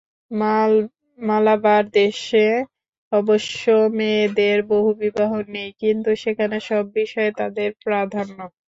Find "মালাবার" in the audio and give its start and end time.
1.19-1.83